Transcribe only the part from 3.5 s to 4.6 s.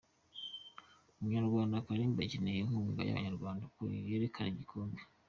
ngo yegukane